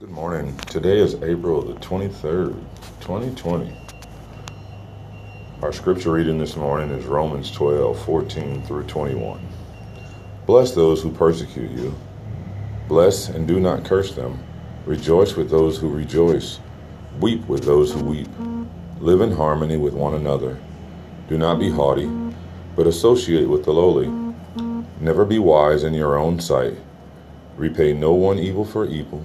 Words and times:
Good 0.00 0.10
morning. 0.10 0.56
Today 0.58 0.98
is 0.98 1.16
April 1.24 1.60
the 1.60 1.74
23rd, 1.80 2.54
2020. 3.00 3.76
Our 5.60 5.72
scripture 5.72 6.12
reading 6.12 6.38
this 6.38 6.54
morning 6.54 6.90
is 6.90 7.04
Romans 7.04 7.50
12, 7.50 8.04
14 8.04 8.62
through 8.62 8.84
21. 8.84 9.40
Bless 10.46 10.70
those 10.70 11.02
who 11.02 11.10
persecute 11.10 11.72
you. 11.72 11.92
Bless 12.86 13.28
and 13.28 13.48
do 13.48 13.58
not 13.58 13.84
curse 13.84 14.14
them. 14.14 14.38
Rejoice 14.86 15.34
with 15.34 15.50
those 15.50 15.78
who 15.78 15.88
rejoice. 15.88 16.60
Weep 17.18 17.44
with 17.48 17.64
those 17.64 17.92
who 17.92 18.04
weep. 18.04 18.28
Live 19.00 19.20
in 19.20 19.32
harmony 19.32 19.78
with 19.78 19.94
one 19.94 20.14
another. 20.14 20.60
Do 21.28 21.36
not 21.36 21.58
be 21.58 21.70
haughty, 21.70 22.08
but 22.76 22.86
associate 22.86 23.48
with 23.48 23.64
the 23.64 23.72
lowly. 23.72 24.06
Never 25.00 25.24
be 25.24 25.40
wise 25.40 25.82
in 25.82 25.92
your 25.92 26.16
own 26.16 26.38
sight. 26.38 26.74
Repay 27.56 27.94
no 27.94 28.12
one 28.12 28.38
evil 28.38 28.64
for 28.64 28.86
evil 28.86 29.24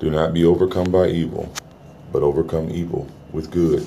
Do 0.00 0.10
not 0.10 0.32
be 0.32 0.46
overcome 0.46 0.90
by 0.90 1.08
evil, 1.08 1.52
but 2.10 2.22
overcome 2.22 2.70
evil 2.70 3.06
with 3.32 3.50
good. 3.50 3.86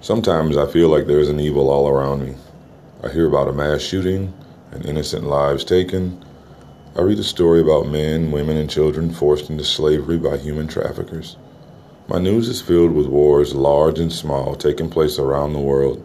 Sometimes 0.00 0.56
I 0.56 0.66
feel 0.66 0.88
like 0.88 1.06
there's 1.06 1.28
an 1.28 1.38
evil 1.38 1.70
all 1.70 1.86
around 1.86 2.26
me. 2.26 2.34
I 3.04 3.08
hear 3.08 3.28
about 3.28 3.46
a 3.46 3.52
mass 3.52 3.80
shooting 3.80 4.34
and 4.72 4.84
innocent 4.84 5.26
lives 5.26 5.64
taken. 5.64 6.24
I 6.96 7.02
read 7.02 7.20
a 7.20 7.22
story 7.22 7.60
about 7.60 7.86
men, 7.86 8.32
women, 8.32 8.56
and 8.56 8.68
children 8.68 9.12
forced 9.12 9.48
into 9.48 9.62
slavery 9.62 10.18
by 10.18 10.38
human 10.38 10.66
traffickers. 10.66 11.36
My 12.08 12.18
news 12.18 12.48
is 12.48 12.60
filled 12.60 12.90
with 12.90 13.06
wars, 13.06 13.54
large 13.54 14.00
and 14.00 14.12
small, 14.12 14.56
taking 14.56 14.90
place 14.90 15.20
around 15.20 15.52
the 15.52 15.60
world. 15.60 16.04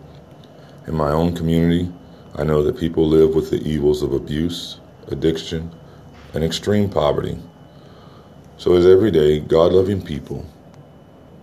In 0.86 0.94
my 0.94 1.10
own 1.10 1.36
community, 1.36 1.92
I 2.36 2.44
know 2.44 2.62
that 2.62 2.78
people 2.78 3.08
live 3.08 3.34
with 3.34 3.50
the 3.50 3.68
evils 3.68 4.04
of 4.04 4.14
abuse, 4.14 4.80
addiction, 5.08 5.72
and 6.36 6.44
extreme 6.44 6.88
poverty. 6.88 7.40
So, 8.58 8.76
as 8.76 8.86
everyday, 8.86 9.40
God 9.40 9.74
loving 9.74 10.02
people, 10.02 10.46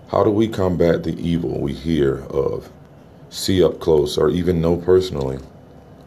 how 0.08 0.22
do 0.22 0.30
we 0.30 0.48
combat 0.48 1.02
the 1.02 1.18
evil 1.20 1.60
we 1.60 1.74
hear 1.74 2.20
of, 2.26 2.70
see 3.30 3.62
up 3.62 3.80
close, 3.80 4.16
or 4.16 4.30
even 4.30 4.60
know 4.60 4.76
personally? 4.76 5.38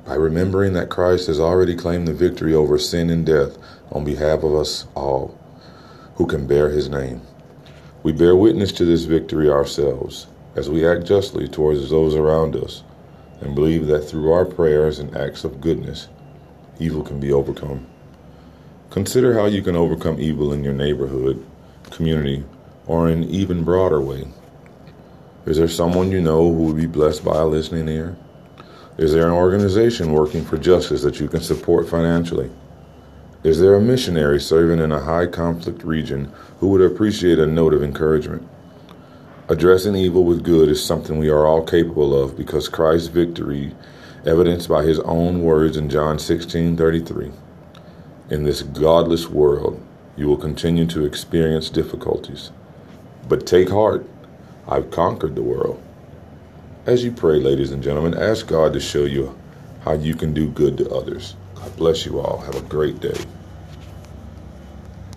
By 0.05 0.15
remembering 0.15 0.73
that 0.73 0.89
Christ 0.89 1.27
has 1.27 1.39
already 1.39 1.75
claimed 1.75 2.07
the 2.07 2.13
victory 2.13 2.53
over 2.53 2.77
sin 2.77 3.09
and 3.09 3.25
death 3.25 3.57
on 3.91 4.03
behalf 4.05 4.43
of 4.43 4.55
us 4.55 4.87
all 4.95 5.37
who 6.15 6.25
can 6.25 6.47
bear 6.47 6.69
his 6.69 6.89
name. 6.89 7.21
We 8.01 8.11
bear 8.11 8.35
witness 8.35 8.71
to 8.73 8.85
this 8.85 9.03
victory 9.03 9.49
ourselves 9.49 10.27
as 10.55 10.69
we 10.69 10.87
act 10.87 11.05
justly 11.05 11.47
towards 11.47 11.89
those 11.89 12.15
around 12.15 12.55
us 12.55 12.83
and 13.41 13.55
believe 13.55 13.87
that 13.87 14.01
through 14.01 14.31
our 14.31 14.45
prayers 14.45 14.99
and 14.99 15.15
acts 15.15 15.43
of 15.43 15.61
goodness, 15.61 16.07
evil 16.79 17.03
can 17.03 17.19
be 17.19 17.31
overcome. 17.31 17.87
Consider 18.93 19.33
how 19.33 19.45
you 19.45 19.63
can 19.63 19.75
overcome 19.75 20.19
evil 20.19 20.53
in 20.53 20.63
your 20.63 20.75
neighborhood, 20.75 21.43
community, 21.89 22.43
or 22.85 23.09
in 23.09 23.23
an 23.23 23.29
even 23.31 23.63
broader 23.63 23.99
way. 23.99 24.27
Is 25.47 25.57
there 25.57 25.67
someone 25.67 26.11
you 26.11 26.21
know 26.21 26.53
who 26.53 26.65
would 26.65 26.77
be 26.77 26.85
blessed 26.85 27.25
by 27.25 27.39
a 27.39 27.47
listening 27.47 27.87
ear? 27.87 28.15
Is 28.99 29.11
there 29.11 29.25
an 29.25 29.31
organization 29.31 30.11
working 30.11 30.45
for 30.45 30.59
justice 30.59 31.01
that 31.01 31.19
you 31.19 31.27
can 31.27 31.41
support 31.41 31.89
financially? 31.89 32.51
Is 33.43 33.59
there 33.59 33.73
a 33.73 33.81
missionary 33.81 34.39
serving 34.39 34.77
in 34.77 34.91
a 34.91 35.01
high 35.01 35.25
conflict 35.25 35.83
region 35.83 36.31
who 36.59 36.67
would 36.67 36.81
appreciate 36.81 37.39
a 37.39 37.47
note 37.47 37.73
of 37.73 37.81
encouragement? 37.81 38.47
Addressing 39.49 39.95
evil 39.95 40.23
with 40.23 40.43
good 40.43 40.69
is 40.69 40.85
something 40.85 41.17
we 41.17 41.29
are 41.29 41.47
all 41.47 41.65
capable 41.65 42.15
of 42.15 42.37
because 42.37 42.69
Christ's 42.69 43.07
victory, 43.07 43.73
evidenced 44.23 44.69
by 44.69 44.83
his 44.83 44.99
own 44.99 45.41
words 45.41 45.77
in 45.77 45.89
John 45.89 46.19
16:33. 46.19 47.33
In 48.33 48.45
this 48.45 48.63
godless 48.63 49.29
world, 49.29 49.79
you 50.17 50.27
will 50.27 50.37
continue 50.37 50.87
to 50.87 51.05
experience 51.05 51.69
difficulties. 51.69 52.49
But 53.29 53.45
take 53.45 53.69
heart, 53.69 54.09
I've 54.67 54.89
conquered 54.89 55.35
the 55.35 55.43
world. 55.43 55.79
As 56.87 57.03
you 57.03 57.11
pray, 57.11 57.39
ladies 57.39 57.69
and 57.69 57.83
gentlemen, 57.83 58.17
ask 58.17 58.47
God 58.47 58.73
to 58.73 58.79
show 58.79 59.05
you 59.05 59.37
how 59.81 59.93
you 59.93 60.15
can 60.15 60.33
do 60.33 60.49
good 60.49 60.79
to 60.79 60.89
others. 60.89 61.35
God 61.53 61.77
bless 61.77 62.07
you 62.07 62.19
all. 62.19 62.39
Have 62.39 62.55
a 62.55 62.61
great 62.61 62.99
day. 62.99 63.13